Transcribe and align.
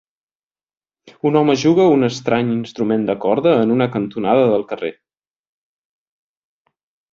Un 1.29 1.37
home 1.41 1.55
juga 1.63 1.85
un 1.97 2.07
estrany 2.07 2.49
instrument 2.55 3.05
de 3.11 3.17
corda 3.27 3.55
en 3.67 3.75
una 3.77 3.89
cantonada 3.99 4.49
del 4.55 4.67
carrer. 4.75 4.93